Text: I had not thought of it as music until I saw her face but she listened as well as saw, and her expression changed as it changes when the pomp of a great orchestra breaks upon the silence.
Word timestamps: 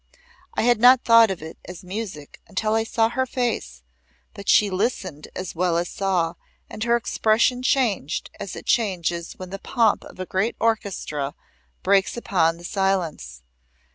I 0.55 0.63
had 0.63 0.79
not 0.79 1.03
thought 1.05 1.29
of 1.29 1.43
it 1.43 1.59
as 1.65 1.83
music 1.83 2.41
until 2.47 2.73
I 2.73 2.83
saw 2.83 3.09
her 3.09 3.27
face 3.27 3.83
but 4.33 4.49
she 4.49 4.71
listened 4.71 5.27
as 5.35 5.53
well 5.53 5.77
as 5.77 5.89
saw, 5.89 6.33
and 6.67 6.83
her 6.85 6.95
expression 6.95 7.61
changed 7.61 8.31
as 8.39 8.55
it 8.55 8.65
changes 8.65 9.33
when 9.33 9.51
the 9.51 9.59
pomp 9.59 10.03
of 10.05 10.19
a 10.19 10.25
great 10.25 10.55
orchestra 10.59 11.35
breaks 11.83 12.17
upon 12.17 12.57
the 12.57 12.63
silence. 12.63 13.43